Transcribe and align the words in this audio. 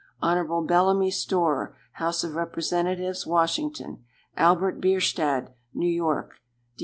Hon. 0.19 0.65
Bellamy 0.65 1.11
Storer, 1.11 1.75
House 1.91 2.23
of 2.23 2.33
Representatives, 2.33 3.27
Washington. 3.27 4.03
Albert 4.35 4.81
Bierstadt, 4.81 5.53
New 5.75 5.87
York. 5.91 6.39